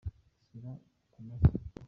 [0.45, 0.71] shyira
[1.11, 1.47] kumashyiga.